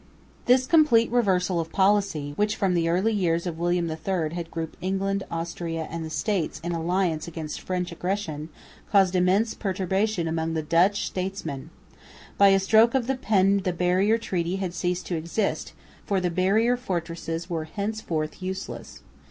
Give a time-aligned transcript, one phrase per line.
[0.45, 4.49] This complete reversal of the policy, which from the early years of William III had
[4.49, 8.49] grouped England, Austria and the States in alliance against French aggression,
[8.91, 11.69] caused immense perturbation amongst the Dutch statesmen.
[12.39, 15.73] By a stroke of the pen the Barrier Treaty had ceased to exist,
[16.03, 19.03] for the barrier fortresses were henceforth useless.